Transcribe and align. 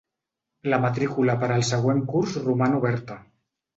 La 0.73 0.77
matrícula 0.85 1.35
per 1.43 1.51
al 1.57 1.65
següent 1.69 2.03
curs 2.15 2.35
roman 2.47 2.79
oberta. 2.83 3.19